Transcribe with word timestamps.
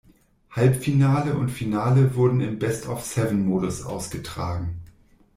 Halbfinale 0.49 1.35
und 1.37 1.49
Finale 1.49 2.15
wurden 2.15 2.41
im 2.41 2.57
Best-of-Seven-Modus 2.57 3.83
ausgetragen. 3.85 4.81